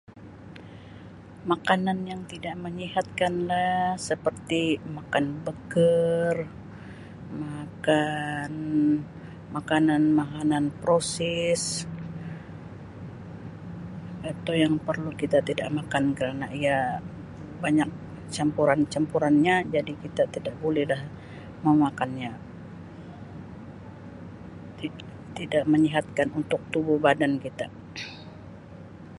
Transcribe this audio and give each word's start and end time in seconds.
Makanan 1.51 1.99
yang 2.11 2.21
tidak 2.31 2.55
menyihatkan 2.65 3.33
lah 3.49 3.77
seperti 4.07 4.63
makan 4.97 5.25
burger, 5.45 6.31
makan 7.45 8.51
makanan-makanan 9.55 10.65
proses. 10.81 11.61
Itu 14.31 14.51
yang 14.63 14.73
perlu 14.87 15.11
kita 15.21 15.39
tidak 15.49 15.69
makan 15.79 16.03
kerana 16.17 16.45
ia 16.61 16.79
banyak 17.63 17.89
campuran-campurannya 18.35 19.55
jadi 19.75 19.93
kita 20.03 20.23
tidak 20.33 20.55
bolehlah 20.65 21.01
memakannya, 21.65 22.31
ti-tidak 24.81 25.63
menyihatkan 25.73 26.27
untuk 26.39 26.61
tubuh 26.73 26.97
badan 27.05 27.33
kita. 27.45 27.67